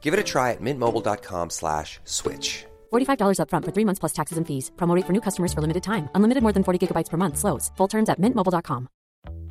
Give 0.00 0.14
it 0.14 0.20
a 0.20 0.24
try 0.24 0.52
at 0.52 0.62
mintmobile.com 0.62 1.50
slash 1.50 2.00
switch. 2.04 2.64
$45 2.92 3.38
upfront 3.40 3.64
for 3.66 3.72
three 3.72 3.84
months 3.84 3.98
plus 3.98 4.14
taxes 4.14 4.38
and 4.38 4.46
fees. 4.46 4.70
Promo 4.76 4.94
rate 4.94 5.04
for 5.04 5.12
new 5.12 5.20
customers 5.20 5.52
for 5.52 5.60
limited 5.60 5.82
time. 5.82 6.08
Unlimited 6.14 6.42
more 6.42 6.54
than 6.54 6.64
40 6.64 6.78
gigabytes 6.86 7.10
per 7.10 7.18
month. 7.18 7.36
Slows. 7.36 7.70
Full 7.76 7.88
terms 7.88 8.08
at 8.08 8.18
mintmobile.com. 8.18 8.88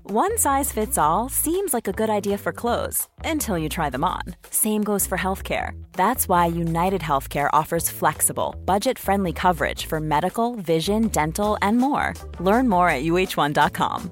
One 0.10 0.38
size 0.38 0.72
fits 0.72 0.98
all 0.98 1.28
seems 1.28 1.74
like 1.74 1.86
a 1.90 1.92
good 1.92 2.10
idea 2.10 2.38
for 2.38 2.54
clothes 2.54 3.10
until 3.26 3.58
you 3.58 3.68
try 3.68 3.90
them 3.90 4.06
on. 4.06 4.22
Same 4.52 4.82
goes 4.82 5.06
for 5.06 5.18
healthcare. 5.18 5.72
That's 5.94 6.30
why 6.30 6.46
United 6.46 7.02
Healthcare 7.02 7.50
offers 7.52 7.90
flexible, 7.90 8.56
budget 8.64 8.98
friendly 8.98 9.34
coverage 9.34 9.86
for 9.86 10.00
medical, 10.00 10.56
vision, 10.56 11.10
dental, 11.10 11.58
and 11.62 11.78
more. 11.78 12.14
Learn 12.40 12.70
more 12.70 12.90
at 12.90 13.04
uh1.com. 13.04 14.12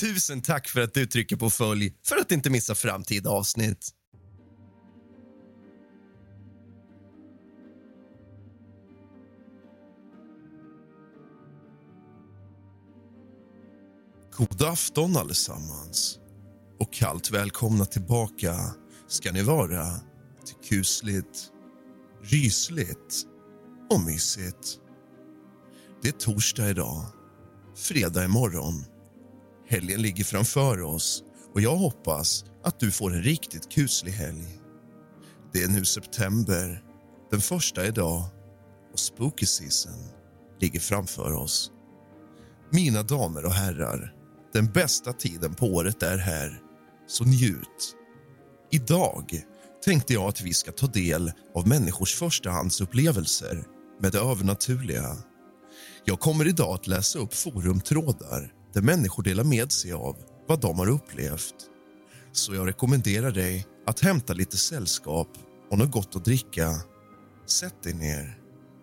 Tusen 0.00 0.42
tack 0.42 0.68
för 0.68 0.80
att 0.80 0.94
du 0.94 1.06
trycker 1.06 1.36
på 1.36 1.50
följ 1.50 1.96
för 2.04 2.16
att 2.16 2.32
inte 2.32 2.50
missa 2.50 2.74
framtida 2.74 3.30
avsnitt. 3.30 3.90
God 14.36 14.62
afton 14.62 15.16
allesammans 15.16 16.18
och 16.80 16.92
kallt 16.92 17.30
välkomna 17.30 17.84
tillbaka 17.84 18.54
ska 19.08 19.32
ni 19.32 19.42
vara 19.42 19.86
till 20.46 20.68
kusligt, 20.68 21.50
rysligt 22.22 23.26
och 23.90 24.00
mysigt. 24.00 24.81
Det 26.02 26.08
är 26.08 26.12
torsdag 26.12 26.70
idag, 26.70 27.06
fredag 27.76 28.24
imorgon. 28.24 28.84
Helgen 29.68 30.02
ligger 30.02 30.24
framför 30.24 30.82
oss 30.82 31.22
och 31.54 31.60
jag 31.60 31.76
hoppas 31.76 32.44
att 32.64 32.80
du 32.80 32.90
får 32.90 33.12
en 33.14 33.22
riktigt 33.22 33.72
kuslig 33.72 34.12
helg. 34.12 34.58
Det 35.52 35.62
är 35.62 35.68
nu 35.68 35.84
september, 35.84 36.82
den 37.30 37.40
första 37.40 37.86
idag 37.86 38.24
och 38.92 38.98
spooky 38.98 39.46
season 39.46 40.08
ligger 40.60 40.80
framför 40.80 41.32
oss. 41.32 41.70
Mina 42.70 43.02
damer 43.02 43.44
och 43.44 43.52
herrar, 43.52 44.14
den 44.52 44.66
bästa 44.66 45.12
tiden 45.12 45.54
på 45.54 45.66
året 45.66 46.02
är 46.02 46.18
här, 46.18 46.60
så 47.06 47.24
njut. 47.24 47.96
Idag 48.70 49.42
tänkte 49.84 50.12
jag 50.12 50.24
att 50.24 50.42
vi 50.42 50.54
ska 50.54 50.72
ta 50.72 50.86
del 50.86 51.32
av 51.54 51.68
människors 51.68 52.14
förstahandsupplevelser 52.14 53.64
med 54.00 54.12
det 54.12 54.18
övernaturliga. 54.18 55.16
Jag 56.04 56.20
kommer 56.20 56.48
idag 56.48 56.74
att 56.74 56.86
läsa 56.86 57.18
upp 57.18 57.34
forumtrådar 57.34 58.52
där 58.72 58.82
människor 58.82 59.22
delar 59.22 59.44
med 59.44 59.72
sig 59.72 59.92
av 59.92 60.16
vad 60.48 60.60
de 60.60 60.78
har 60.78 60.88
upplevt. 60.88 61.54
Så 62.32 62.54
jag 62.54 62.68
rekommenderar 62.68 63.30
dig 63.30 63.66
att 63.86 64.00
hämta 64.00 64.32
lite 64.32 64.56
sällskap 64.56 65.28
och 65.70 65.78
något 65.78 65.92
gott 65.92 66.16
att 66.16 66.24
dricka. 66.24 66.70
Sätt 67.46 67.82
dig 67.82 67.94
ner, 67.94 68.38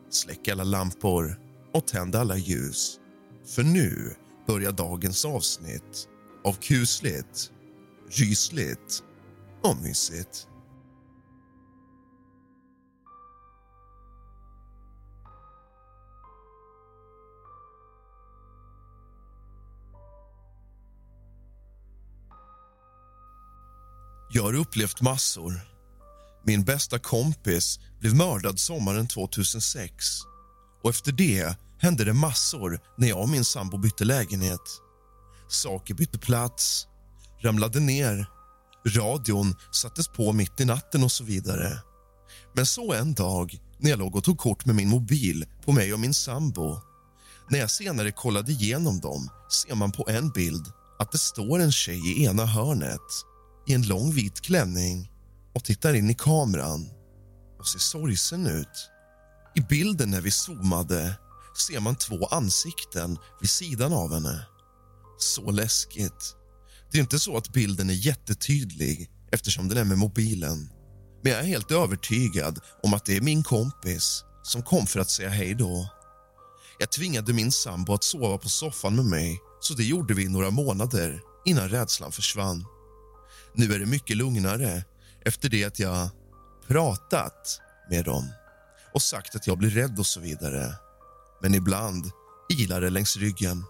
släck 0.09 0.47
alla 0.47 0.63
lampor 0.63 1.39
och 1.73 1.87
tänd 1.87 2.15
alla 2.15 2.37
ljus. 2.37 2.99
För 3.45 3.63
nu 3.63 4.15
börjar 4.47 4.71
dagens 4.71 5.25
avsnitt 5.25 6.07
av 6.43 6.53
kusligt, 6.53 7.51
rysligt 8.09 9.03
och 9.63 9.77
mysigt. 9.81 10.48
Jag 24.31 24.43
har 24.43 24.55
upplevt 24.55 25.01
massor. 25.01 25.61
Min 26.45 26.63
bästa 26.63 26.99
kompis 26.99 27.79
blev 27.99 28.15
mördad 28.15 28.59
sommaren 28.59 29.07
2006 29.07 30.05
och 30.83 30.89
efter 30.89 31.11
det 31.11 31.57
hände 31.79 32.03
det 32.03 32.13
massor 32.13 32.79
när 32.97 33.07
jag 33.07 33.21
och 33.21 33.29
min 33.29 33.45
sambo 33.45 33.77
bytte 33.77 34.05
lägenhet. 34.05 34.61
Saker 35.47 35.93
bytte 35.93 36.19
plats, 36.19 36.87
ramlade 37.41 37.79
ner, 37.79 38.29
radion 38.87 39.55
sattes 39.71 40.07
på 40.07 40.33
mitt 40.33 40.59
i 40.59 40.65
natten 40.65 41.03
och 41.03 41.11
så 41.11 41.23
vidare. 41.23 41.79
Men 42.55 42.65
så 42.65 42.93
en 42.93 43.13
dag 43.13 43.59
när 43.79 43.89
jag 43.89 43.99
låg 43.99 44.15
och 44.15 44.23
tog 44.23 44.37
kort 44.37 44.65
med 44.65 44.75
min 44.75 44.89
mobil 44.89 45.45
på 45.65 45.71
mig 45.71 45.93
och 45.93 45.99
min 45.99 46.13
sambo. 46.13 46.81
När 47.49 47.59
jag 47.59 47.71
senare 47.71 48.11
kollade 48.11 48.51
igenom 48.51 48.99
dem 48.99 49.29
ser 49.67 49.75
man 49.75 49.91
på 49.91 50.09
en 50.09 50.29
bild 50.29 50.71
att 50.99 51.11
det 51.11 51.17
står 51.17 51.59
en 51.59 51.71
tjej 51.71 52.11
i 52.11 52.25
ena 52.25 52.45
hörnet 52.45 53.28
i 53.67 53.73
en 53.73 53.87
lång 53.87 54.11
vit 54.11 54.41
klänning 54.41 55.11
och 55.55 55.63
tittar 55.63 55.93
in 55.93 56.09
i 56.09 56.13
kameran 56.13 56.89
och 57.59 57.67
ser 57.67 57.79
sorgsen 57.79 58.47
ut. 58.47 58.89
I 59.55 59.61
bilden 59.61 60.11
när 60.11 60.21
vi 60.21 60.31
zoomade 60.31 61.13
ser 61.67 61.79
man 61.79 61.95
två 61.95 62.25
ansikten 62.25 63.17
vid 63.41 63.49
sidan 63.49 63.93
av 63.93 64.13
henne. 64.13 64.45
Så 65.17 65.51
läskigt. 65.51 66.35
Det 66.91 66.97
är 66.97 67.01
inte 67.01 67.19
så 67.19 67.37
att 67.37 67.53
bilden 67.53 67.89
är 67.89 67.93
jättetydlig 67.93 69.09
eftersom 69.31 69.67
den 69.67 69.77
är 69.77 69.83
med 69.83 69.97
mobilen. 69.97 70.69
Men 71.23 71.31
jag 71.31 71.41
är 71.41 71.45
helt 71.45 71.71
övertygad 71.71 72.59
om 72.83 72.93
att 72.93 73.05
det 73.05 73.17
är 73.17 73.21
min 73.21 73.43
kompis 73.43 74.23
som 74.43 74.63
kom 74.63 74.87
för 74.87 74.99
att 74.99 75.09
säga 75.09 75.29
hej 75.29 75.55
då. 75.55 75.89
Jag 76.79 76.91
tvingade 76.91 77.33
min 77.33 77.51
sambo 77.51 77.93
att 77.93 78.03
sova 78.03 78.37
på 78.37 78.49
soffan 78.49 78.95
med 78.95 79.05
mig 79.05 79.39
så 79.59 79.73
det 79.73 79.83
gjorde 79.83 80.13
vi 80.13 80.23
i 80.23 80.29
några 80.29 80.51
månader 80.51 81.21
innan 81.45 81.69
rädslan 81.69 82.11
försvann. 82.11 82.65
Nu 83.53 83.73
är 83.73 83.79
det 83.79 83.85
mycket 83.85 84.17
lugnare 84.17 84.83
efter 85.25 85.49
det 85.49 85.63
att 85.63 85.79
jag 85.79 86.09
pratat 86.67 87.61
med 87.89 88.05
dem 88.05 88.29
och 88.93 89.01
sagt 89.01 89.35
att 89.35 89.47
jag 89.47 89.57
blir 89.57 89.69
rädd 89.69 89.99
och 89.99 90.05
så 90.05 90.19
vidare. 90.19 90.73
Men 91.41 91.55
ibland 91.55 92.11
ilar 92.49 92.81
det 92.81 92.89
längs 92.89 93.17
ryggen. 93.17 93.63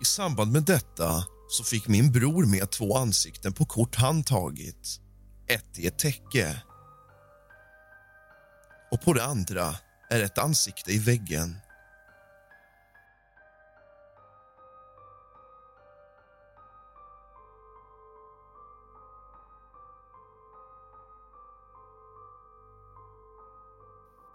I 0.00 0.04
samband 0.04 0.52
med 0.52 0.62
detta 0.62 1.24
så 1.48 1.64
fick 1.64 1.88
min 1.88 2.12
bror 2.12 2.46
med 2.46 2.70
två 2.70 2.96
ansikten 2.96 3.52
på 3.52 3.64
kort 3.66 3.96
han 3.96 4.24
tagit. 4.24 5.00
Ett 5.46 5.78
i 5.78 5.86
ett 5.86 5.98
täcke. 5.98 6.62
Och 8.90 9.02
på 9.02 9.12
det 9.12 9.24
andra 9.24 9.74
är 10.10 10.20
ett 10.20 10.38
ansikte 10.38 10.92
i 10.92 10.98
väggen. 10.98 11.56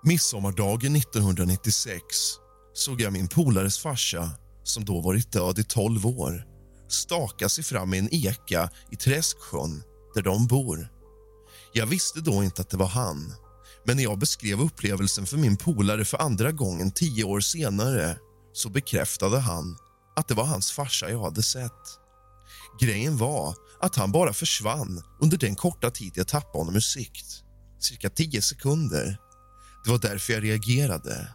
Midsommardagen 0.09 0.95
1996 0.95 2.01
såg 2.73 3.01
jag 3.01 3.13
min 3.13 3.27
polares 3.27 3.79
farsa 3.79 4.31
som 4.63 4.85
då 4.85 5.01
varit 5.01 5.31
död 5.31 5.59
i 5.59 5.63
12 5.63 6.05
år 6.05 6.45
staka 6.87 7.49
sig 7.49 7.63
fram 7.63 7.93
i 7.93 7.97
en 7.97 8.13
eka 8.13 8.69
i 8.91 8.95
Träsksjön, 8.95 9.83
där 10.15 10.21
de 10.21 10.47
bor. 10.47 10.87
Jag 11.73 11.85
visste 11.85 12.21
då 12.21 12.43
inte 12.43 12.61
att 12.61 12.69
det 12.69 12.77
var 12.77 12.87
han, 12.87 13.33
men 13.85 13.95
när 13.97 14.03
jag 14.03 14.19
beskrev 14.19 14.61
upplevelsen 14.61 15.25
för 15.25 15.37
min 15.37 15.57
polare 15.57 16.05
för 16.05 16.17
andra 16.17 16.51
gången 16.51 16.91
tio 16.91 17.23
år 17.23 17.39
senare 17.39 18.17
så 18.53 18.69
bekräftade 18.69 19.39
han 19.39 19.77
att 20.15 20.27
det 20.27 20.33
var 20.33 20.45
hans 20.45 20.71
farsa 20.71 21.09
jag 21.09 21.23
hade 21.23 21.43
sett. 21.43 21.83
Grejen 22.81 23.17
var 23.17 23.55
att 23.81 23.95
han 23.95 24.11
bara 24.11 24.33
försvann 24.33 25.03
under 25.21 25.37
den 25.37 25.55
korta 25.55 25.91
tid 25.91 26.11
jag 26.15 26.27
tappade 26.27 26.57
honom 26.57 26.75
ur 26.75 26.79
sikt. 26.79 27.43
Cirka 27.79 28.09
tio 28.09 28.41
sekunder. 28.41 29.28
Det 29.83 29.89
var 29.91 29.97
därför 29.97 30.33
jag 30.33 30.43
reagerade. 30.43 31.27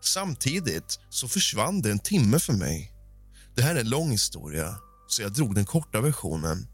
Samtidigt 0.00 1.00
så 1.10 1.28
försvann 1.28 1.82
det 1.82 1.90
en 1.90 1.98
timme 1.98 2.38
för 2.38 2.52
mig. 2.52 2.92
Det 3.56 3.62
här 3.62 3.74
är 3.74 3.80
en 3.80 3.88
lång 3.88 4.10
historia, 4.10 4.78
så 5.08 5.22
jag 5.22 5.32
drog 5.32 5.54
den 5.54 5.64
korta 5.64 6.00
versionen. 6.00 6.66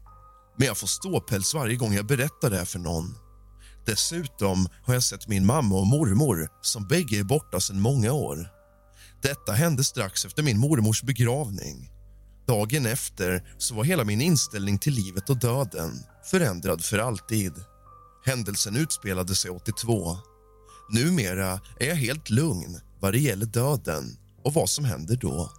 Men 0.57 0.67
jag 0.67 0.77
får 0.77 0.87
ståpäls 0.87 1.53
varje 1.53 1.75
gång 1.75 1.93
jag 1.93 2.05
berättar 2.05 2.49
det 2.49 2.57
här 2.57 2.65
för 2.65 2.79
någon. 2.79 3.15
Dessutom 3.85 4.67
har 4.83 4.93
jag 4.93 5.03
sett 5.03 5.27
min 5.27 5.45
mamma 5.45 5.75
och 5.75 5.87
mormor 5.87 6.47
som 6.61 6.87
bägge 6.87 7.19
är 7.19 7.23
borta 7.23 7.59
sedan 7.59 7.79
många 7.79 8.11
år. 8.11 8.47
Detta 9.21 9.51
hände 9.51 9.83
strax 9.83 10.25
efter 10.25 10.43
min 10.43 10.59
mormors 10.59 11.03
begravning. 11.03 11.89
Dagen 12.47 12.85
efter 12.85 13.43
så 13.57 13.75
var 13.75 13.83
hela 13.83 14.03
min 14.03 14.21
inställning 14.21 14.79
till 14.79 14.93
livet 14.93 15.29
och 15.29 15.39
döden 15.39 16.03
förändrad 16.31 16.83
för 16.85 16.97
alltid. 16.99 17.53
Händelsen 18.25 18.75
utspelade 18.75 19.35
sig 19.35 19.51
82. 19.51 20.17
Numera 20.93 21.61
är 21.79 21.87
jag 21.87 21.95
helt 21.95 22.29
lugn 22.29 22.79
vad 22.99 23.13
det 23.13 23.19
gäller 23.19 23.45
döden 23.45 24.17
och 24.43 24.53
vad 24.53 24.69
som 24.69 24.85
händer 24.85 25.15
då. 25.15 25.51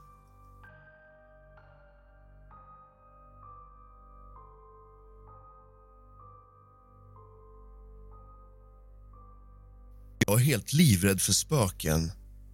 Jag 10.27 10.41
är 10.41 10.45
helt 10.45 10.73
livrädd 10.73 11.21
för 11.21 11.33
spöken, 11.33 12.13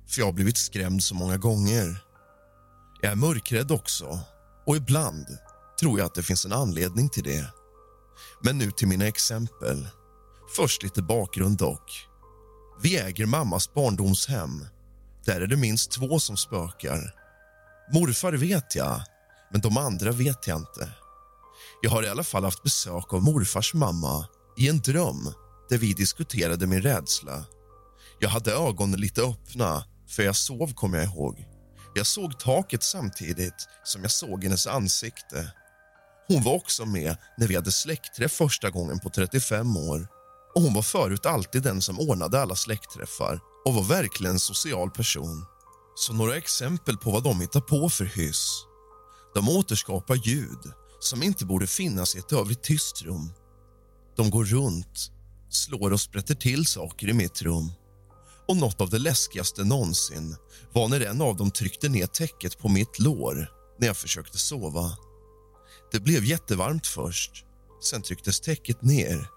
för 0.08 0.20
jag 0.20 0.26
har 0.26 0.32
blivit 0.32 0.56
skrämd 0.56 1.02
så 1.02 1.14
många 1.14 1.36
gånger. 1.36 2.04
Jag 3.00 3.12
är 3.12 3.16
mörkrädd 3.16 3.72
också, 3.72 4.20
och 4.66 4.76
ibland 4.76 5.26
tror 5.80 5.98
jag 5.98 6.06
att 6.06 6.14
det 6.14 6.22
finns 6.22 6.44
en 6.44 6.52
anledning 6.52 7.08
till 7.08 7.24
det. 7.24 7.46
Men 8.42 8.58
nu 8.58 8.70
till 8.70 8.88
mina 8.88 9.06
exempel. 9.06 9.88
Först 10.56 10.82
lite 10.82 11.02
bakgrund 11.02 11.58
dock. 11.58 12.09
Vi 12.82 12.98
äger 12.98 13.26
mammas 13.26 13.74
barndomshem. 13.74 14.66
Där 15.24 15.40
är 15.40 15.46
det 15.46 15.56
minst 15.56 15.90
två 15.90 16.20
som 16.20 16.36
spökar. 16.36 17.14
Morfar 17.92 18.32
vet 18.32 18.74
jag, 18.74 19.02
men 19.52 19.60
de 19.60 19.76
andra 19.76 20.12
vet 20.12 20.46
jag 20.46 20.58
inte. 20.58 20.88
Jag 21.82 21.90
har 21.90 22.02
i 22.02 22.08
alla 22.08 22.24
fall 22.24 22.44
haft 22.44 22.62
besök 22.62 23.12
av 23.14 23.22
morfars 23.22 23.74
mamma 23.74 24.26
i 24.58 24.68
en 24.68 24.78
dröm 24.78 25.32
där 25.68 25.78
vi 25.78 25.92
diskuterade 25.92 26.66
min 26.66 26.82
rädsla. 26.82 27.44
Jag 28.18 28.28
hade 28.28 28.52
ögonen 28.52 29.00
lite 29.00 29.22
öppna, 29.22 29.84
för 30.08 30.22
jag 30.22 30.36
sov, 30.36 30.74
kommer 30.74 30.98
jag 30.98 31.06
ihåg. 31.06 31.44
Jag 31.94 32.06
såg 32.06 32.38
taket 32.38 32.82
samtidigt 32.82 33.68
som 33.84 34.02
jag 34.02 34.10
såg 34.10 34.44
hennes 34.44 34.66
ansikte. 34.66 35.52
Hon 36.28 36.42
var 36.42 36.54
också 36.54 36.86
med 36.86 37.16
när 37.38 37.46
vi 37.46 37.54
hade 37.54 37.72
släktträff 37.72 38.32
första 38.32 38.70
gången 38.70 38.98
på 39.00 39.10
35 39.10 39.76
år. 39.76 40.19
Och 40.54 40.62
Hon 40.62 40.74
var 40.74 40.82
förut 40.82 41.26
alltid 41.26 41.62
den 41.62 41.82
som 41.82 42.00
ordnade 42.00 42.40
alla 42.40 42.54
släktträffar 42.54 43.40
och 43.64 43.74
var 43.74 43.82
verkligen 43.82 44.32
en 44.32 44.40
social 44.40 44.90
person. 44.90 45.44
Så 45.94 46.12
några 46.12 46.36
exempel 46.36 46.96
på 46.96 47.10
vad 47.10 47.22
de 47.22 47.40
hittar 47.40 47.60
på 47.60 47.88
för 47.88 48.04
hyss. 48.04 48.66
De 49.34 49.48
återskapar 49.48 50.14
ljud 50.14 50.72
som 51.00 51.22
inte 51.22 51.44
borde 51.44 51.66
finnas 51.66 52.14
i 52.14 52.18
ett 52.18 52.32
övrigt 52.32 52.62
tyst 52.62 53.02
rum. 53.02 53.32
De 54.16 54.30
går 54.30 54.44
runt, 54.44 55.10
slår 55.50 55.92
och 55.92 56.00
sprätter 56.00 56.34
till 56.34 56.66
saker 56.66 57.08
i 57.08 57.12
mitt 57.12 57.42
rum. 57.42 57.72
Och 58.48 58.56
något 58.56 58.80
av 58.80 58.90
det 58.90 58.98
läskigaste 58.98 59.64
någonsin 59.64 60.36
var 60.72 60.88
när 60.88 61.00
en 61.00 61.20
av 61.20 61.36
dem 61.36 61.50
tryckte 61.50 61.88
ner 61.88 62.06
täcket 62.06 62.58
på 62.58 62.68
mitt 62.68 62.98
lår 62.98 63.50
när 63.78 63.86
jag 63.86 63.96
försökte 63.96 64.38
sova. 64.38 64.96
Det 65.92 66.00
blev 66.00 66.24
jättevarmt 66.24 66.86
först, 66.86 67.44
sen 67.82 68.02
trycktes 68.02 68.40
täcket 68.40 68.82
ner. 68.82 69.28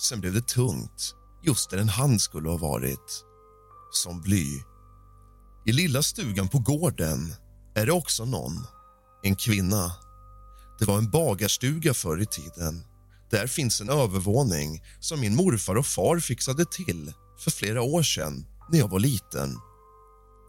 Sen 0.00 0.20
blev 0.20 0.34
det 0.34 0.46
tungt, 0.46 1.14
just 1.42 1.70
där 1.70 1.78
en 1.78 1.88
hand 1.88 2.20
skulle 2.20 2.48
ha 2.48 2.56
varit. 2.56 3.24
Som 3.90 4.20
bly. 4.20 4.46
I 5.66 5.72
lilla 5.72 6.02
stugan 6.02 6.48
på 6.48 6.58
gården 6.58 7.34
är 7.74 7.86
det 7.86 7.92
också 7.92 8.24
någon. 8.24 8.66
En 9.22 9.36
kvinna. 9.36 9.92
Det 10.78 10.84
var 10.84 10.98
en 10.98 11.10
bagarstuga 11.10 11.94
förr 11.94 12.22
i 12.22 12.26
tiden. 12.26 12.84
Där 13.30 13.46
finns 13.46 13.80
en 13.80 13.90
övervåning 13.90 14.82
som 15.00 15.20
min 15.20 15.36
morfar 15.36 15.74
och 15.74 15.86
far 15.86 16.18
fixade 16.18 16.64
till 16.64 17.12
för 17.38 17.50
flera 17.50 17.82
år 17.82 18.02
sedan 18.02 18.46
när 18.70 18.78
jag 18.78 18.88
var 18.88 18.98
liten. 18.98 19.56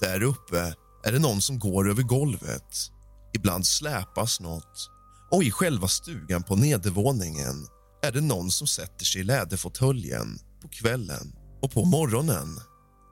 Där 0.02 0.24
uppe 0.24 0.76
är 1.04 1.12
det 1.12 1.20
någon 1.20 1.42
som 1.42 1.60
går 1.60 1.90
över 1.90 2.04
golvet. 2.04 2.92
Ibland 3.34 3.68
släpas 3.68 4.40
nåt. 4.40 4.90
Och 5.32 5.44
i 5.44 5.52
själva 5.52 5.88
stugan 5.88 6.44
på 6.44 6.56
nedervåningen 6.56 7.68
är 8.02 8.12
det 8.12 8.22
någon 8.22 8.52
som 8.52 8.68
sätter 8.68 9.06
sig 9.06 9.22
i 9.22 9.24
läderfåtöljen 9.24 10.40
på 10.62 10.68
kvällen. 10.68 11.34
Och 11.62 11.72
på 11.72 11.86
morgonen 11.86 12.48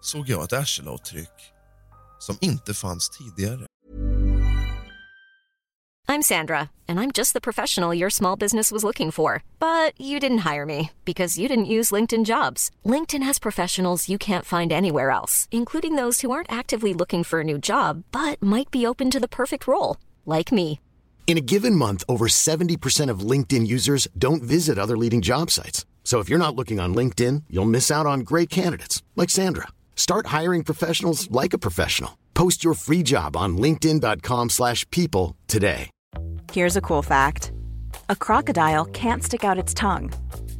såg 0.01 0.29
jag 0.29 0.43
ett 0.43 0.53
arselavtryck 0.53 1.53
som 2.19 2.37
inte 2.41 2.73
fanns 2.73 3.09
tidigare. 3.09 3.67
I'm 6.09 6.21
Sandra, 6.21 6.69
and 6.87 7.01
I'm 7.01 7.11
just 7.11 7.33
the 7.33 7.41
professional 7.41 7.93
your 7.93 8.09
small 8.09 8.37
business 8.37 8.71
was 8.71 8.83
looking 8.83 9.11
for. 9.11 9.43
But 9.59 9.99
you 9.99 10.21
didn't 10.21 10.53
hire 10.53 10.65
me 10.65 10.91
because 11.03 11.41
you 11.41 11.49
didn't 11.49 11.73
use 11.77 11.95
LinkedIn 11.95 12.23
jobs. 12.23 12.71
LinkedIn 12.85 13.23
has 13.23 13.39
professionals 13.39 14.09
you 14.09 14.17
can't 14.17 14.45
find 14.45 14.71
anywhere 14.71 15.11
else, 15.11 15.49
including 15.51 15.95
those 15.95 16.21
who 16.21 16.31
aren't 16.31 16.51
actively 16.59 16.93
looking 16.93 17.25
for 17.25 17.41
a 17.41 17.43
new 17.43 17.57
job 17.57 18.03
but 18.11 18.41
might 18.41 18.71
be 18.71 18.87
open 18.87 19.11
to 19.11 19.19
the 19.19 19.27
perfect 19.27 19.67
role, 19.67 19.97
like 20.25 20.49
me. 20.49 20.79
In 21.27 21.37
a 21.37 21.41
given 21.41 21.75
month, 21.75 22.05
over 22.07 22.29
70% 22.29 23.09
of 23.09 23.19
LinkedIn 23.19 23.67
users 23.67 24.07
don't 24.17 24.41
visit 24.41 24.79
other 24.79 24.95
leading 24.97 25.21
job 25.21 25.51
sites. 25.51 25.85
So 26.05 26.19
if 26.19 26.29
you're 26.29 26.39
not 26.39 26.55
looking 26.55 26.79
on 26.79 26.95
LinkedIn, 26.95 27.43
you'll 27.49 27.65
miss 27.65 27.91
out 27.91 28.05
on 28.05 28.21
great 28.21 28.49
candidates 28.49 29.03
like 29.17 29.29
Sandra. 29.29 29.67
Start 29.97 30.27
hiring 30.27 30.63
professionals 30.63 31.29
like 31.29 31.51
a 31.51 31.57
professional. 31.57 32.17
Post 32.33 32.63
your 32.63 32.75
free 32.75 33.03
job 33.03 33.35
on 33.35 33.57
linkedin.com/people 33.57 35.35
today. 35.47 35.89
Here's 36.53 36.77
a 36.77 36.81
cool 36.81 37.03
fact 37.03 37.51
a 38.09 38.15
crocodile 38.15 38.85
can't 38.85 39.23
stick 39.23 39.43
out 39.43 39.57
its 39.59 39.73
tongue. 39.73 40.13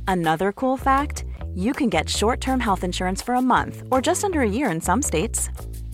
Another 0.08 0.52
cool 0.52 0.78
fact 0.78 1.24
you 1.56 1.72
can 1.72 1.90
get 1.90 2.10
short 2.10 2.42
term 2.42 2.60
health 2.60 2.84
insurance 2.84 3.22
for 3.22 3.36
a 3.36 3.42
month 3.42 3.84
or 3.90 4.02
just 4.02 4.26
under 4.26 4.42
a 4.42 4.50
year 4.50 4.70
in 4.70 4.82
some 4.82 5.02
states. 5.02 5.50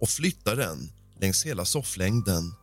och 0.00 0.08
flyttar 0.08 0.56
den 0.56 0.92
längs 1.20 1.46
hela 1.46 1.64
sofflängden. 1.64 2.54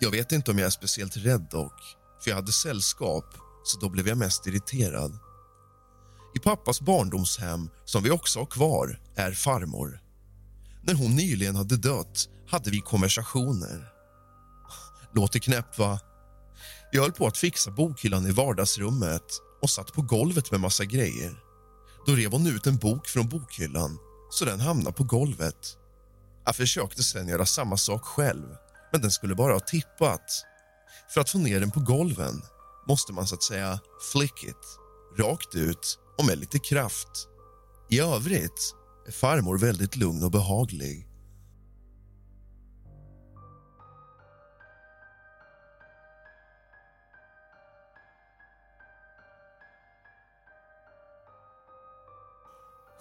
Jag 0.00 0.10
vet 0.10 0.32
inte 0.32 0.50
om 0.50 0.58
jag 0.58 0.66
är 0.66 0.70
speciellt 0.70 1.16
rädd 1.16 1.46
dock, 1.50 1.80
för 2.22 2.30
jag 2.30 2.36
hade 2.36 2.52
sällskap 2.52 3.34
så 3.64 3.78
då 3.78 3.88
blev 3.88 4.08
jag 4.08 4.18
mest 4.18 4.46
irriterad. 4.46 5.18
I 6.34 6.38
pappas 6.38 6.80
barndomshem, 6.80 7.70
som 7.84 8.02
vi 8.02 8.10
också 8.10 8.38
har 8.38 8.46
kvar, 8.46 9.00
är 9.16 9.32
farmor. 9.32 10.00
När 10.82 10.94
hon 10.94 11.16
nyligen 11.16 11.56
hade 11.56 11.76
dött 11.76 12.28
hade 12.48 12.70
vi 12.70 12.80
konversationer. 12.80 13.88
Låter 15.14 15.38
knäppt, 15.38 15.78
va? 15.78 16.00
Jag 16.92 17.02
höll 17.02 17.12
på 17.12 17.26
att 17.26 17.38
fixa 17.38 17.70
bokhyllan 17.70 18.26
i 18.26 18.30
vardagsrummet 18.30 19.40
och 19.62 19.70
satt 19.70 19.92
på 19.92 20.02
golvet 20.02 20.50
med 20.50 20.60
massa 20.60 20.84
grejer. 20.84 21.42
Då 22.06 22.12
rev 22.12 22.32
hon 22.32 22.46
ut 22.46 22.66
en 22.66 22.76
bok 22.76 23.06
från 23.06 23.28
bokhyllan 23.28 23.98
så 24.30 24.44
den 24.44 24.60
hamnade 24.60 24.96
på 24.96 25.04
golvet. 25.04 25.76
Jag 26.44 26.56
försökte 26.56 27.02
sen 27.02 27.28
göra 27.28 27.46
samma 27.46 27.76
sak 27.76 28.04
själv, 28.04 28.46
men 28.92 29.00
den 29.00 29.10
skulle 29.10 29.34
bara 29.34 29.52
ha 29.52 29.60
tippat. 29.60 30.44
För 31.14 31.20
att 31.20 31.30
få 31.30 31.38
ner 31.38 31.60
den 31.60 31.70
på 31.70 31.80
golven 31.80 32.42
måste 32.88 33.12
man 33.12 33.26
så 33.26 33.34
att 33.34 33.42
säga 33.42 33.80
flick 34.12 34.44
it, 34.44 34.78
rakt 35.18 35.54
ut 35.54 35.98
och 36.18 36.26
med 36.26 36.38
lite 36.38 36.58
kraft. 36.58 37.28
I 37.90 38.00
övrigt 38.00 38.74
är 39.06 39.12
farmor 39.12 39.58
väldigt 39.58 39.96
lugn 39.96 40.24
och 40.24 40.30
behaglig. 40.30 41.08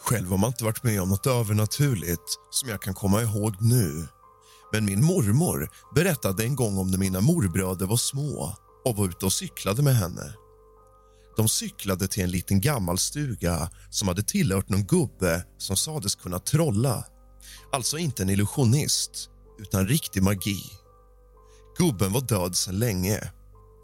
Själv 0.03 0.29
har 0.29 0.37
man 0.37 0.47
inte 0.47 0.63
varit 0.63 0.83
med 0.83 1.01
om 1.01 1.09
något 1.09 1.27
övernaturligt 1.27 2.37
som 2.49 2.69
jag 2.69 2.81
kan 2.81 2.93
komma 2.93 3.21
ihåg 3.21 3.55
nu. 3.61 4.07
Men 4.73 4.85
min 4.85 5.05
mormor 5.05 5.69
berättade 5.95 6.43
en 6.43 6.55
gång 6.55 6.77
om 6.77 6.91
när 6.91 6.97
mina 6.97 7.21
morbröder 7.21 7.85
var 7.85 7.97
små 7.97 8.55
och 8.85 8.95
var 8.95 9.05
ute 9.05 9.25
och 9.25 9.33
cyklade 9.33 9.81
med 9.81 9.95
henne. 9.95 10.33
De 11.37 11.49
cyklade 11.49 12.07
till 12.07 12.23
en 12.23 12.31
liten 12.31 12.61
gammal 12.61 12.97
stuga 12.97 13.69
som 13.89 14.07
hade 14.07 14.23
tillhört 14.23 14.69
någon 14.69 14.85
gubbe 14.85 15.45
som 15.57 15.77
sades 15.77 16.15
kunna 16.15 16.39
trolla. 16.39 17.05
Alltså 17.71 17.97
inte 17.97 18.23
en 18.23 18.29
illusionist, 18.29 19.29
utan 19.59 19.87
riktig 19.87 20.23
magi. 20.23 20.63
Gubben 21.77 22.13
var 22.13 22.21
död 22.21 22.55
sedan 22.55 22.79
länge, 22.79 23.31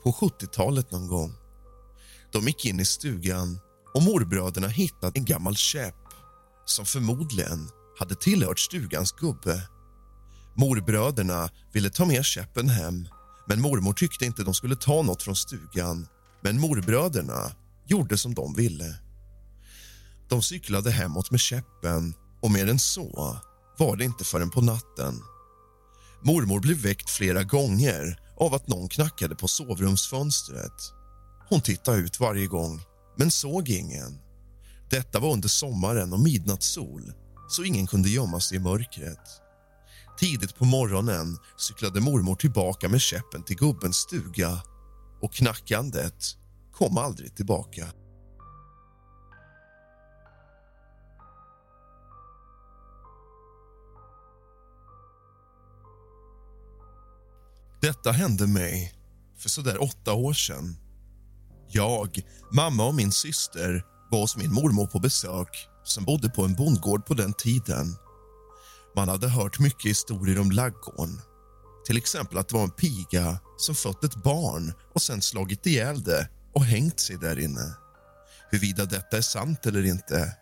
på 0.03 0.11
70-talet 0.11 0.91
någon 0.91 1.07
gång. 1.07 1.33
De 2.31 2.47
gick 2.47 2.65
in 2.65 2.79
i 2.79 2.85
stugan 2.85 3.59
och 3.93 4.03
morbröderna 4.03 4.67
hittade 4.67 5.19
en 5.19 5.25
gammal 5.25 5.55
käpp 5.55 6.06
som 6.69 6.85
förmodligen 6.85 7.69
hade 7.99 8.15
tillhört 8.15 8.59
stugans 8.59 9.11
gubbe. 9.11 9.61
Morbröderna 10.55 11.49
ville 11.73 11.89
ta 11.89 12.05
med 12.05 12.25
käppen 12.25 12.69
hem 12.69 13.07
men 13.47 13.61
mormor 13.61 13.93
tyckte 13.93 14.25
inte 14.25 14.43
de 14.43 14.53
skulle 14.53 14.75
ta 14.75 15.01
något 15.01 15.23
från 15.23 15.35
stugan. 15.35 16.07
Men 16.41 16.59
morbröderna 16.59 17.51
gjorde 17.87 18.17
som 18.17 18.33
de 18.33 18.53
ville. 18.53 18.95
De 20.29 20.41
cyklade 20.41 20.91
hemåt 20.91 21.31
med 21.31 21.39
käppen 21.39 22.13
och 22.41 22.51
mer 22.51 22.67
än 22.67 22.79
så 22.79 23.39
var 23.77 23.95
det 23.95 24.03
inte 24.03 24.23
förrän 24.23 24.49
på 24.49 24.61
natten. 24.61 25.21
Mormor 26.21 26.59
blev 26.59 26.77
väckt 26.77 27.09
flera 27.09 27.43
gånger 27.43 28.19
av 28.39 28.53
att 28.53 28.67
någon 28.67 28.89
knackade 28.89 29.35
på 29.35 29.47
sovrumsfönstret. 29.47 30.93
Hon 31.49 31.61
tittade 31.61 31.97
ut 31.97 32.19
varje 32.19 32.47
gång, 32.47 32.81
men 33.17 33.31
såg 33.31 33.69
ingen. 33.69 34.19
Detta 34.89 35.19
var 35.19 35.33
under 35.33 35.49
sommaren 35.49 36.13
och 36.13 36.19
midnattssol, 36.19 37.13
så 37.49 37.63
ingen 37.63 37.87
kunde 37.87 38.09
gömma 38.09 38.39
sig 38.39 38.57
i 38.57 38.59
mörkret. 38.59 39.41
Tidigt 40.19 40.55
på 40.55 40.65
morgonen 40.65 41.37
cyklade 41.57 42.01
mormor 42.01 42.35
tillbaka 42.35 42.89
med 42.89 43.01
käppen 43.01 43.43
till 43.43 43.55
gubbens 43.55 43.95
stuga 43.95 44.61
och 45.21 45.33
knackandet 45.33 46.23
kom 46.71 46.97
aldrig 46.97 47.35
tillbaka. 47.35 47.87
Detta 57.81 58.11
hände 58.11 58.47
mig 58.47 58.93
för 59.37 59.49
så 59.49 59.61
där 59.61 59.83
åtta 59.83 60.13
år 60.13 60.33
sedan. 60.33 60.75
Jag, 61.67 62.21
mamma 62.51 62.85
och 62.85 62.95
min 62.95 63.11
syster 63.11 63.96
var 64.09 64.19
hos 64.19 64.37
min 64.37 64.53
mormor 64.53 64.87
på 64.87 64.99
besök 64.99 65.67
som 65.83 66.03
bodde 66.05 66.29
på 66.29 66.45
en 66.45 66.55
bondgård 66.55 67.05
på 67.05 67.13
den 67.13 67.33
tiden. 67.33 67.95
Man 68.95 69.09
hade 69.09 69.29
hört 69.29 69.59
mycket 69.59 69.85
historier 69.85 70.39
om 70.39 70.51
laggården. 70.51 71.21
Till 71.85 71.97
exempel 71.97 72.37
att 72.37 72.49
det 72.49 72.55
var 72.55 72.63
en 72.63 72.71
piga 72.71 73.39
som 73.57 73.75
fött 73.75 74.03
ett 74.03 74.23
barn 74.23 74.73
och 74.93 75.01
sen 75.01 75.21
slagit 75.21 75.65
ihjäl 75.65 76.03
det 76.03 76.29
och 76.53 76.63
hängt 76.63 76.99
sig 76.99 77.17
där 77.17 77.39
inne. 77.39 77.75
Huruvida 78.51 78.85
detta 78.85 79.17
är 79.17 79.21
sant 79.21 79.65
eller 79.65 79.85
inte 79.85 80.37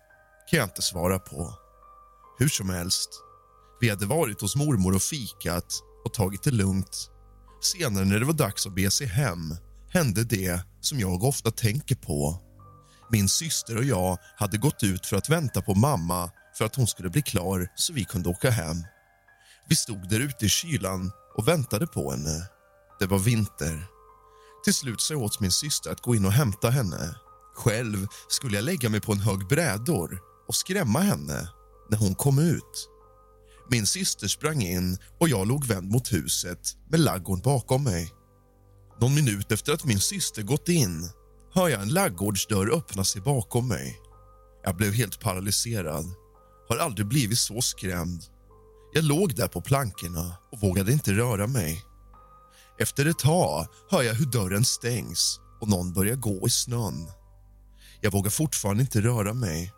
kan 0.50 0.60
jag 0.60 0.66
inte 0.66 0.82
svara 0.82 1.20
på. 1.20 1.54
Hur 2.40 2.48
som 2.48 2.70
helst, 2.70 3.10
vi 3.80 3.90
hade 3.90 4.06
varit 4.06 4.42
hos 4.42 4.56
mormor 4.56 4.96
och 4.96 5.02
fikat 5.02 5.82
och 6.06 6.14
tagit 6.14 6.44
det 6.44 6.52
lugnt. 6.52 7.10
Senare 7.62 8.06
när 8.06 8.20
det 8.20 8.26
var 8.26 8.34
dags 8.34 8.66
att 8.66 8.76
be 8.76 8.92
sig 8.92 9.08
hem 9.08 9.56
hände 9.90 10.24
det 10.24 10.60
som 10.82 11.00
jag 11.00 11.24
ofta 11.24 11.52
tänker 11.52 11.96
på. 11.96 12.45
Min 13.12 13.30
syster 13.30 13.78
och 13.78 13.84
jag 13.84 14.18
hade 14.36 14.58
gått 14.58 14.84
ut 14.84 15.06
för 15.06 15.18
att 15.18 15.30
vänta 15.30 15.62
på 15.62 15.76
mamma 15.76 16.32
för 16.58 16.66
att 16.66 16.76
hon 16.76 16.88
skulle 16.88 17.10
bli 17.10 17.22
klar 17.22 17.68
så 17.76 17.94
vi 17.94 18.06
kunde 18.06 18.30
åka 18.30 18.50
hem. 18.50 18.78
Vi 19.70 19.76
stod 19.76 20.10
där 20.10 20.20
ute 20.20 20.46
i 20.46 20.50
kylan 20.50 21.12
och 21.36 21.48
väntade 21.48 21.88
på 21.88 22.12
henne. 22.12 22.48
Det 23.00 23.06
var 23.06 23.20
vinter. 23.20 23.88
Till 24.64 24.74
slut 24.74 25.02
sa 25.02 25.14
jag 25.14 25.24
åt 25.24 25.40
min 25.40 25.52
syster 25.52 25.92
att 25.92 26.02
gå 26.02 26.16
in 26.16 26.26
och 26.26 26.32
hämta 26.32 26.70
henne. 26.70 27.16
Själv 27.56 28.08
skulle 28.30 28.56
jag 28.56 28.66
lägga 28.66 28.90
mig 28.90 29.02
på 29.02 29.12
en 29.12 29.20
hög 29.20 29.48
brädor 29.48 30.20
och 30.48 30.56
skrämma 30.56 31.00
henne 31.00 31.50
när 31.90 31.98
hon 31.98 32.16
kom 32.16 32.40
ut. 32.40 32.90
Min 33.70 33.86
syster 33.86 34.28
sprang 34.28 34.62
in 34.62 34.98
och 35.20 35.30
jag 35.30 35.48
låg 35.48 35.66
vänd 35.66 35.92
mot 35.92 36.14
huset 36.14 36.60
med 36.90 37.00
laggorn 37.00 37.42
bakom 37.42 37.84
mig. 37.84 38.12
Någon 39.02 39.16
minut 39.16 39.52
efter 39.52 39.74
att 39.74 39.86
min 39.86 40.00
syster 40.00 40.42
gått 40.42 40.70
in 40.70 41.10
hör 41.56 41.70
jag 41.70 41.82
en 41.82 41.90
laggårdsdörr 41.90 42.74
öppna 42.74 43.04
sig 43.04 43.22
bakom 43.22 43.68
mig. 43.68 44.00
Jag 44.64 44.76
blev 44.76 44.94
helt 44.94 45.20
paralyserad. 45.20 46.06
Har 46.70 46.78
aldrig 46.78 47.08
blivit 47.08 47.40
så 47.40 47.62
skrämd. 47.62 48.24
Jag 48.94 49.04
låg 49.04 49.36
där 49.36 49.48
på 49.48 49.62
plankorna 49.62 50.36
och 50.52 50.60
vågade 50.60 50.92
inte 50.92 51.14
röra 51.14 51.48
mig. 51.48 51.84
Efter 52.80 53.06
ett 53.06 53.20
tag 53.20 53.68
hör 53.90 54.04
jag 54.04 54.14
hur 54.14 54.26
dörren 54.26 54.66
stängs 54.66 55.40
och 55.62 55.70
någon 55.70 55.94
börjar 55.94 56.16
gå 56.16 56.48
i 56.48 56.50
snön. 56.50 57.08
Jag 58.02 58.12
vågar 58.12 58.30
fortfarande 58.30 58.82
inte 58.82 59.02
röra 59.02 59.34
mig. 59.34 59.74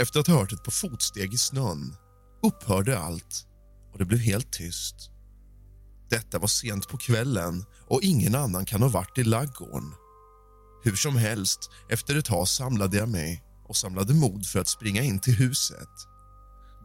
Efter 0.00 0.20
att 0.20 0.26
ha 0.26 0.38
hört 0.38 0.52
ett 0.52 0.64
par 0.64 0.72
fotsteg 0.72 1.34
i 1.34 1.38
snön 1.38 1.96
upphörde 2.42 2.98
allt 2.98 3.46
och 3.92 3.98
det 3.98 4.04
blev 4.04 4.20
helt 4.20 4.52
tyst. 4.52 5.10
Detta 6.10 6.38
var 6.38 6.48
sent 6.48 6.88
på 6.88 6.96
kvällen 6.96 7.64
och 7.88 8.02
ingen 8.02 8.34
annan 8.34 8.64
kan 8.64 8.82
ha 8.82 8.88
varit 8.88 9.18
i 9.18 9.24
laggården. 9.24 9.92
Hur 10.84 10.96
som 10.96 11.16
helst, 11.16 11.70
efter 11.88 12.16
ett 12.16 12.24
tag 12.24 12.48
samlade 12.48 12.96
jag 12.96 13.08
mig 13.08 13.42
och 13.68 13.76
samlade 13.76 14.14
mod 14.14 14.46
för 14.46 14.58
att 14.60 14.68
springa 14.68 15.02
in 15.02 15.18
till 15.18 15.34
huset. 15.34 15.88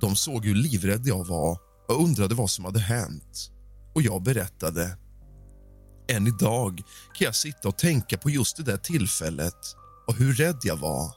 De 0.01 0.15
såg 0.15 0.45
hur 0.45 0.55
livrädd 0.55 1.07
jag 1.07 1.27
var 1.27 1.57
och 1.87 2.03
undrade 2.03 2.35
vad 2.35 2.49
som 2.49 2.65
hade 2.65 2.79
hänt. 2.79 3.51
Och 3.95 4.01
jag 4.01 4.23
berättade. 4.23 4.97
Än 6.09 6.27
idag 6.27 6.81
kan 7.13 7.25
jag 7.25 7.35
sitta 7.35 7.67
och 7.67 7.77
tänka 7.77 8.17
på 8.17 8.29
just 8.29 8.57
det 8.57 8.63
där 8.63 8.77
tillfället 8.77 9.75
och 10.07 10.15
hur 10.15 10.33
rädd 10.33 10.59
jag 10.63 10.77
var. 10.77 11.13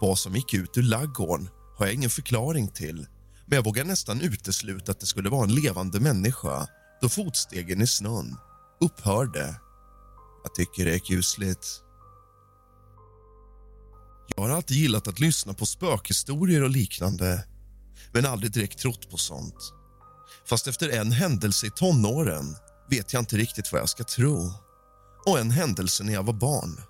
Vad 0.00 0.18
som 0.18 0.36
gick 0.36 0.54
ut 0.54 0.76
ur 0.76 0.82
laggården 0.82 1.48
har 1.78 1.86
jag 1.86 1.94
ingen 1.94 2.10
förklaring 2.10 2.68
till 2.68 3.06
men 3.46 3.56
jag 3.56 3.64
vågar 3.64 3.84
nästan 3.84 4.20
utesluta 4.20 4.92
att 4.92 5.00
det 5.00 5.06
skulle 5.06 5.30
vara 5.30 5.44
en 5.44 5.54
levande 5.54 6.00
människa 6.00 6.66
då 7.00 7.08
fotstegen 7.08 7.82
i 7.82 7.86
snön 7.86 8.36
upphörde. 8.80 9.60
Jag 10.42 10.54
tycker 10.54 10.84
det 10.84 10.94
är 10.94 10.98
kusligt. 10.98 11.82
Jag 14.36 14.42
har 14.42 14.50
alltid 14.50 14.76
gillat 14.76 15.08
att 15.08 15.20
lyssna 15.20 15.54
på 15.54 15.66
spökhistorier 15.66 16.62
och 16.62 16.70
liknande 16.70 17.44
men 18.12 18.26
aldrig 18.26 18.52
direkt 18.52 18.78
trott 18.78 19.10
på 19.10 19.16
sånt. 19.16 19.72
Fast 20.48 20.66
efter 20.66 20.88
en 20.88 21.12
händelse 21.12 21.66
i 21.66 21.70
tonåren 21.70 22.56
vet 22.90 23.12
jag 23.12 23.22
inte 23.22 23.36
riktigt 23.36 23.72
vad 23.72 23.80
jag 23.80 23.88
ska 23.88 24.04
tro. 24.04 24.52
Och 25.26 25.38
en 25.38 25.50
händelse 25.50 26.04
när 26.04 26.12
jag 26.12 26.22
var 26.22 26.32
barn, 26.32 26.80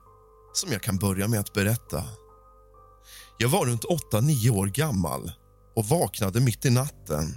som 0.52 0.72
jag 0.72 0.82
kan 0.82 0.96
börja 0.96 1.28
med 1.28 1.40
att 1.40 1.52
berätta. 1.52 2.04
Jag 3.38 3.48
var 3.48 3.66
runt 3.66 3.84
8-9 4.12 4.50
år 4.50 4.66
gammal 4.66 5.32
och 5.76 5.88
vaknade 5.88 6.40
mitt 6.40 6.64
i 6.64 6.70
natten. 6.70 7.36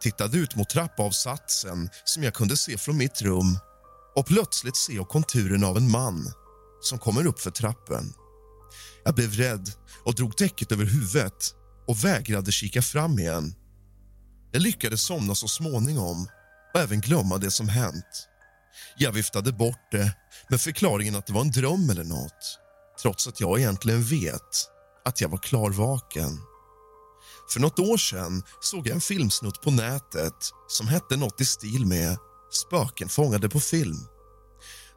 Tittade 0.00 0.38
ut 0.38 0.56
mot 0.56 0.70
trappavsatsen 0.70 1.88
som 2.04 2.22
jag 2.22 2.34
kunde 2.34 2.56
se 2.56 2.78
från 2.78 2.96
mitt 2.96 3.22
rum 3.22 3.58
och 4.16 4.26
plötsligt 4.26 4.76
ser 4.76 4.92
jag 4.92 5.08
konturen 5.08 5.64
av 5.64 5.76
en 5.76 5.90
man 5.90 6.32
som 6.80 6.98
kommer 6.98 7.26
upp 7.26 7.40
för 7.40 7.50
trappen. 7.50 8.12
Jag 9.04 9.14
blev 9.14 9.32
rädd 9.32 9.70
och 10.04 10.14
drog 10.14 10.36
täcket 10.36 10.72
över 10.72 10.84
huvudet 10.84 11.54
och 11.86 12.04
vägrade 12.04 12.52
kika 12.52 12.82
fram 12.82 13.18
igen. 13.18 13.54
Jag 14.52 14.62
lyckades 14.62 15.02
somna 15.02 15.34
så 15.34 15.48
småningom 15.48 16.28
och 16.74 16.80
även 16.80 17.00
glömma 17.00 17.38
det 17.38 17.50
som 17.50 17.68
hänt. 17.68 18.28
Jag 18.98 19.12
viftade 19.12 19.52
bort 19.52 19.90
det 19.90 20.16
med 20.48 20.60
förklaringen 20.60 21.16
att 21.16 21.26
det 21.26 21.32
var 21.32 21.40
en 21.40 21.50
dröm 21.50 21.90
eller 21.90 22.04
nåt 22.04 22.58
trots 23.02 23.28
att 23.28 23.40
jag 23.40 23.58
egentligen 23.58 24.02
vet 24.02 24.68
att 25.04 25.20
jag 25.20 25.28
var 25.28 25.38
klarvaken. 25.38 26.38
För 27.52 27.60
nåt 27.60 27.78
år 27.78 27.96
sedan 27.96 28.42
såg 28.60 28.86
jag 28.86 28.94
en 28.94 29.00
filmsnutt 29.00 29.62
på 29.62 29.70
nätet 29.70 30.50
som 30.68 30.88
hette 30.88 31.16
nåt 31.16 31.40
i 31.40 31.44
stil 31.44 31.86
med 31.86 32.18
Spöken 32.50 33.08
fångade 33.08 33.48
på 33.48 33.60
film. 33.60 34.06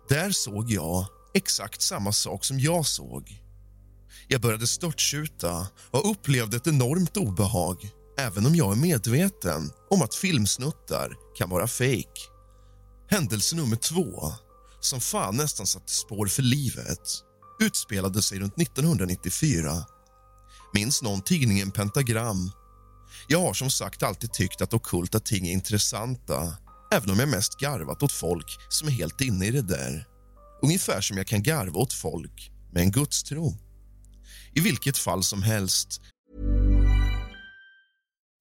Där 0.09 0.31
såg 0.31 0.71
jag 0.71 1.05
exakt 1.33 1.81
samma 1.81 2.11
sak 2.11 2.45
som 2.45 2.59
jag 2.59 2.85
såg. 2.85 3.42
Jag 4.27 4.41
började 4.41 4.67
störtskjuta 4.67 5.67
och 5.91 6.11
upplevde 6.11 6.57
ett 6.57 6.67
enormt 6.67 7.17
obehag 7.17 7.89
även 8.19 8.45
om 8.45 8.55
jag 8.55 8.71
är 8.71 8.75
medveten 8.75 9.71
om 9.89 10.01
att 10.01 10.15
filmsnuttar 10.15 11.13
kan 11.37 11.49
vara 11.49 11.67
fake. 11.67 12.19
Händelse 13.09 13.55
nummer 13.55 13.75
två, 13.75 14.31
som 14.79 15.01
fan 15.01 15.37
nästan 15.37 15.67
satte 15.67 15.91
spår 15.91 16.27
för 16.27 16.41
livet 16.41 17.23
utspelade 17.59 18.21
sig 18.21 18.39
runt 18.39 18.61
1994. 18.61 19.85
Minns 20.73 21.01
någon 21.01 21.21
tidningen 21.21 21.71
Pentagram? 21.71 22.51
Jag 23.27 23.39
har 23.39 23.53
som 23.53 23.69
sagt 23.69 24.03
alltid 24.03 24.33
tyckt 24.33 24.61
att 24.61 24.73
okulta 24.73 25.19
ting 25.19 25.47
är 25.47 25.51
intressanta 25.51 26.57
även 26.93 27.09
om 27.09 27.19
jag 27.19 27.29
mest 27.29 27.59
garvat 27.59 28.03
åt 28.03 28.11
folk 28.11 28.57
som 28.69 28.87
är 28.87 28.91
helt 28.91 29.21
inne 29.21 29.45
i 29.45 29.51
det 29.51 29.61
där. 29.61 30.07
Ungefär 30.61 31.01
som 31.01 31.17
jag 31.17 31.27
kan 31.27 31.43
garva 31.43 31.79
åt 31.79 31.93
folk 31.93 32.51
med 32.71 32.81
en 32.83 32.91
gudstro. 32.91 33.53
I 34.55 34.61
vilket 34.61 34.97
fall 34.97 35.21
som 35.21 35.41
helst 35.41 35.99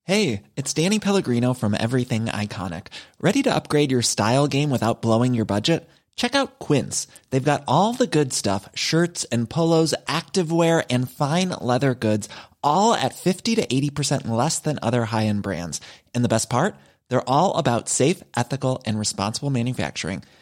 Hey, 0.04 0.42
it's 0.56 0.74
Danny 0.74 0.98
Pellegrino 0.98 1.54
from 1.54 1.76
Everything 1.78 2.24
Iconic. 2.24 2.88
Ready 3.20 3.40
to 3.44 3.54
upgrade 3.54 3.92
your 3.92 4.02
style 4.02 4.48
game 4.48 4.68
without 4.68 5.00
blowing 5.00 5.32
your 5.32 5.44
budget? 5.44 5.88
Check 6.16 6.34
out 6.34 6.58
Quince. 6.58 7.06
They've 7.30 7.50
got 7.52 7.62
all 7.68 7.92
the 7.92 8.08
good 8.08 8.32
stuff 8.32 8.68
shirts 8.74 9.24
and 9.30 9.48
polos, 9.48 9.94
activewear, 10.08 10.84
and 10.90 11.08
fine 11.08 11.50
leather 11.50 11.94
goods, 11.94 12.28
all 12.64 12.94
at 12.94 13.14
50 13.14 13.54
to 13.54 13.66
80% 13.66 14.26
less 14.26 14.58
than 14.58 14.80
other 14.82 15.04
high 15.04 15.26
end 15.26 15.44
brands. 15.44 15.80
And 16.14 16.24
the 16.24 16.34
best 16.34 16.50
part? 16.50 16.74
They're 17.08 17.30
all 17.30 17.56
about 17.56 17.88
safe, 17.88 18.24
ethical, 18.36 18.82
and 18.84 18.98
responsible 18.98 19.50
manufacturing. 19.50 20.24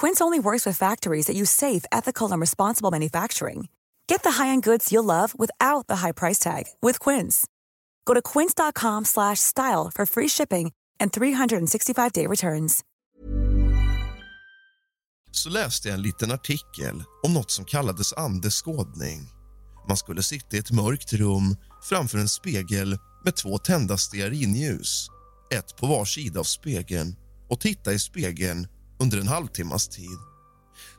Quince 0.00 0.20
only 0.20 0.38
works 0.38 0.64
with 0.64 0.78
factories 0.78 1.26
that 1.26 1.34
use 1.34 1.50
safe, 1.50 1.84
ethical, 1.90 2.30
and 2.30 2.40
responsible 2.40 2.92
manufacturing. 2.92 3.68
Get 4.06 4.22
the 4.22 4.30
high-end 4.30 4.62
goods 4.62 4.92
you'll 4.92 5.04
love 5.04 5.34
without 5.38 5.86
the 5.88 5.96
high 5.96 6.12
price 6.12 6.38
tag 6.38 6.64
with 6.80 7.00
Quince. 7.00 7.46
Go 8.06 8.14
to 8.14 8.22
quince.com/style 8.22 9.90
for 9.94 10.06
free 10.06 10.28
shipping 10.28 10.72
and 11.00 11.12
365-day 11.12 12.26
returns. 12.26 12.84
så 15.30 15.48
läste 15.48 15.88
jag 15.88 15.94
en 15.94 16.02
liten 16.02 16.32
artikel 16.32 17.04
om 17.22 17.34
något 17.34 17.50
som 17.50 17.64
kallades 17.64 18.12
andeskådning. 18.12 19.28
Man 19.88 19.96
skulle 19.96 20.22
sitta 20.22 20.56
i 20.56 20.58
ett 20.58 20.70
mörkt 20.70 21.12
rum 21.12 21.56
framför 21.82 22.18
en 22.18 22.28
spegel 22.28 22.98
med 23.24 23.36
två 23.36 23.58
tända 23.58 23.98
stearinljus, 23.98 25.08
ett 25.54 25.76
på 25.76 25.86
var 25.86 26.04
sida 26.04 26.40
av 26.40 26.44
spegeln 26.44 27.16
och 27.50 27.60
titta 27.60 27.92
i 27.92 27.98
spegeln 27.98 28.66
under 28.98 29.18
en 29.18 29.28
halvtimmas 29.28 29.88
tid. 29.88 30.18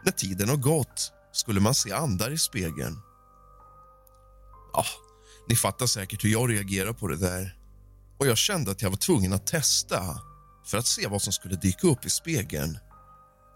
När 0.04 0.12
tiden 0.12 0.50
har 0.50 0.58
gått 0.58 1.12
skulle 1.32 1.60
man 1.60 1.76
se 1.76 1.92
andar 1.92 2.32
i 2.32 2.38
spegeln. 2.38 3.00
Ja, 4.74 4.86
ni 5.50 5.56
fattar 5.56 5.86
säkert 5.86 6.24
hur 6.24 6.30
jag 6.30 6.50
reagerar 6.50 6.94
på 6.94 7.08
det 7.08 7.18
där. 7.18 7.56
Och 8.20 8.28
jag 8.28 8.38
kände 8.38 8.72
att 8.72 8.82
jag 8.82 8.90
var 8.90 8.98
tvungen 8.98 9.34
att 9.34 9.48
testa 9.48 10.20
för 10.66 10.78
att 10.78 10.88
se 10.88 11.08
vad 11.08 11.22
som 11.22 11.34
skulle 11.34 11.56
dyka 11.56 11.88
upp 11.88 12.06
i 12.06 12.10
spegeln. 12.10 12.78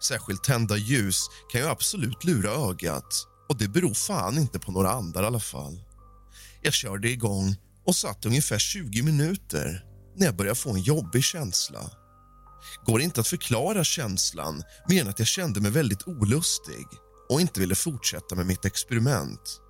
Särskilt 0.02 0.44
tända 0.44 0.76
ljus 0.76 1.20
kan 1.52 1.60
ju 1.60 1.66
absolut 1.66 2.24
lura 2.24 2.50
ögat 2.50 3.26
och 3.48 3.56
det 3.58 3.68
beror 3.68 3.94
fan 3.94 4.38
inte 4.38 4.58
på 4.58 4.72
några 4.72 4.90
andar 4.90 5.22
i 5.22 5.26
alla 5.26 5.40
fall. 5.40 5.80
Jag 6.62 6.72
körde 6.72 7.10
igång 7.10 7.56
och 7.84 7.96
satt 7.96 8.26
ungefär 8.26 8.58
20 8.58 9.02
minuter 9.02 9.84
när 10.16 10.26
jag 10.26 10.36
började 10.36 10.54
få 10.54 10.70
en 10.70 10.82
jobbig 10.82 11.24
känsla. 11.24 11.90
Går 12.86 13.00
inte 13.00 13.20
att 13.20 13.26
förklara 13.26 13.84
känslan 13.84 14.62
mer 14.88 15.02
än 15.02 15.08
att 15.08 15.18
jag 15.18 15.28
kände 15.28 15.60
mig 15.60 15.70
väldigt 15.70 16.08
olustig 16.08 16.86
och 17.28 17.40
inte 17.40 17.60
ville 17.60 17.74
fortsätta 17.74 18.34
med 18.34 18.46
mitt 18.46 18.64
experiment. 18.64 19.60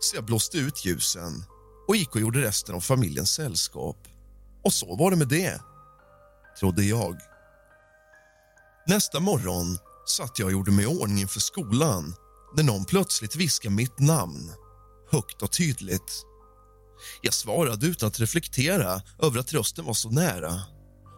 Så 0.00 0.16
jag 0.16 0.24
blåste 0.24 0.58
ut 0.58 0.84
ljusen 0.84 1.44
och 1.88 1.96
gick 1.96 2.14
och 2.14 2.20
gjorde 2.20 2.42
resten 2.42 2.74
av 2.74 2.80
familjens 2.80 3.30
sällskap. 3.30 3.96
Och 4.64 4.72
så 4.72 4.96
var 4.96 5.10
det 5.10 5.16
med 5.16 5.28
det, 5.28 5.60
trodde 6.60 6.84
jag. 6.84 7.16
Nästa 8.86 9.20
morgon 9.20 9.78
satt 10.06 10.38
jag 10.38 10.46
och 10.46 10.52
gjorde 10.52 10.70
mig 10.70 10.84
i 10.84 10.88
ordning 10.88 11.18
inför 11.18 11.40
skolan 11.40 12.14
när 12.56 12.62
någon 12.62 12.84
plötsligt 12.84 13.36
viskade 13.36 13.74
mitt 13.74 13.98
namn, 13.98 14.52
högt 15.10 15.42
och 15.42 15.52
tydligt. 15.52 16.22
Jag 17.22 17.34
svarade 17.34 17.86
utan 17.86 18.06
att 18.06 18.20
reflektera 18.20 19.02
över 19.22 19.40
att 19.40 19.52
rösten 19.52 19.84
var 19.84 19.94
så 19.94 20.10
nära 20.10 20.60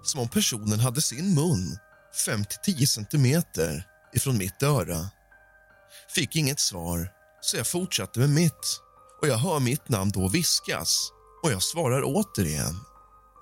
som 0.06 0.20
om 0.20 0.28
personen 0.28 0.80
hade 0.80 1.00
sin 1.00 1.34
mun 1.34 1.78
5-10 2.26 2.86
centimeter 2.86 3.86
ifrån 4.14 4.38
mitt 4.38 4.62
öra. 4.62 5.10
Fick 6.14 6.36
inget 6.36 6.60
svar, 6.60 7.08
så 7.40 7.56
jag 7.56 7.66
fortsatte 7.66 8.20
med 8.20 8.30
mitt 8.30 8.80
och 9.22 9.28
jag 9.28 9.36
hör 9.36 9.60
mitt 9.60 9.88
namn 9.88 10.10
då 10.10 10.28
viskas 10.28 11.10
och 11.42 11.52
jag 11.52 11.62
svarar 11.62 12.02
återigen, 12.04 12.80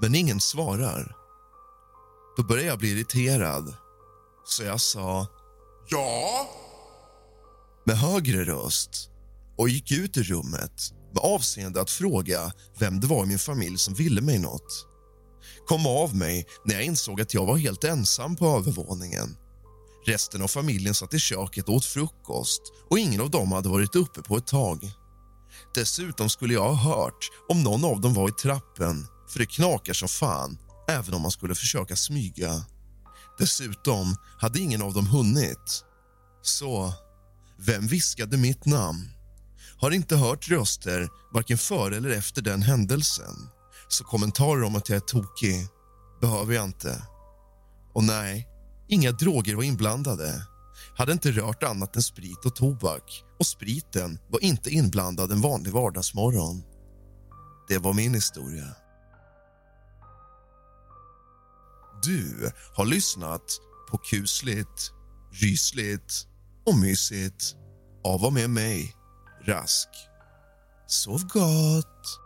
men 0.00 0.14
ingen 0.14 0.40
svarar. 0.40 1.16
Då 2.36 2.42
började 2.42 2.68
jag 2.68 2.78
bli 2.78 2.90
irriterad, 2.90 3.74
så 4.44 4.62
jag 4.62 4.80
sa 4.80 5.26
ja 5.88 6.48
med 7.84 7.98
högre 7.98 8.44
röst 8.44 9.10
och 9.58 9.68
gick 9.68 9.92
ut 9.92 10.16
ur 10.16 10.22
rummet 10.22 10.92
med 11.14 11.22
avseende 11.22 11.80
att 11.80 11.90
fråga 11.90 12.52
vem 12.78 13.00
det 13.00 13.06
var 13.06 13.24
i 13.24 13.26
min 13.26 13.38
familj 13.38 13.78
som 13.78 13.94
ville 13.94 14.20
mig 14.20 14.38
något. 14.38 14.91
Kom 15.66 15.86
av 15.86 16.16
mig 16.16 16.46
när 16.64 16.74
jag 16.74 16.84
insåg 16.84 17.20
att 17.20 17.34
jag 17.34 17.46
var 17.46 17.56
helt 17.56 17.84
ensam 17.84 18.36
på 18.36 18.46
övervåningen. 18.46 19.36
Resten 20.06 20.42
av 20.42 20.48
familjen 20.48 20.94
satt 20.94 21.14
i 21.14 21.18
köket 21.18 21.68
och 21.68 21.74
åt 21.74 21.84
frukost 21.84 22.62
och 22.90 22.98
ingen 22.98 23.20
av 23.20 23.30
dem 23.30 23.52
hade 23.52 23.68
varit 23.68 23.96
uppe 23.96 24.22
på 24.22 24.36
ett 24.36 24.46
tag. 24.46 24.90
Dessutom 25.74 26.28
skulle 26.28 26.54
jag 26.54 26.72
ha 26.72 26.94
hört 26.94 27.30
om 27.48 27.62
någon 27.62 27.84
av 27.84 28.00
dem 28.00 28.14
var 28.14 28.28
i 28.28 28.32
trappen 28.32 29.06
för 29.28 29.38
det 29.38 29.46
knakar 29.46 29.92
som 29.92 30.08
fan 30.08 30.58
även 30.88 31.14
om 31.14 31.22
man 31.22 31.30
skulle 31.30 31.54
försöka 31.54 31.96
smyga. 31.96 32.64
Dessutom 33.38 34.16
hade 34.38 34.60
ingen 34.60 34.82
av 34.82 34.92
dem 34.92 35.06
hunnit. 35.06 35.84
Så, 36.42 36.92
vem 37.58 37.86
viskade 37.86 38.36
mitt 38.36 38.64
namn? 38.66 39.10
Har 39.76 39.90
inte 39.90 40.16
hört 40.16 40.48
röster 40.48 41.08
varken 41.32 41.58
före 41.58 41.96
eller 41.96 42.10
efter 42.10 42.42
den 42.42 42.62
händelsen. 42.62 43.48
Så 43.92 44.04
kommentarer 44.04 44.62
om 44.62 44.76
att 44.76 44.88
jag 44.88 44.96
är 44.96 45.00
tokig 45.00 45.68
behöver 46.20 46.54
jag 46.54 46.64
inte. 46.64 47.02
Och 47.94 48.04
nej, 48.04 48.48
inga 48.88 49.12
droger 49.12 49.54
var 49.54 49.62
inblandade. 49.62 50.46
Hade 50.96 51.12
inte 51.12 51.30
rört 51.30 51.62
annat 51.62 51.96
än 51.96 52.02
sprit 52.02 52.44
och 52.46 52.56
tobak 52.56 53.24
och 53.38 53.46
spriten 53.46 54.18
var 54.28 54.44
inte 54.44 54.70
inblandad 54.70 55.32
en 55.32 55.40
vanlig 55.40 55.72
vardagsmorgon. 55.72 56.62
Det 57.68 57.78
var 57.78 57.92
min 57.92 58.14
historia. 58.14 58.66
Du 62.02 62.52
har 62.74 62.84
lyssnat 62.84 63.60
på 63.90 63.98
kusligt, 63.98 64.92
rysligt 65.32 66.26
och 66.66 66.78
mysigt 66.78 67.56
av 68.04 68.24
och 68.24 68.32
med 68.32 68.50
mig, 68.50 68.94
Rask. 69.46 69.88
Sov 70.86 71.26
gott! 71.26 72.21